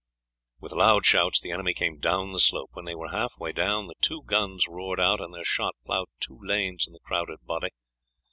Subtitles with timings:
[0.59, 2.71] With loud shouts the enemy came down the slope.
[2.73, 6.09] When they were half way down the two guns roared out, and their shot ploughed
[6.19, 7.69] two lanes in the crowded body.